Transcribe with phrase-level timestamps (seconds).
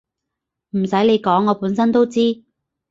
[0.71, 2.43] 唔洗你講我本身都知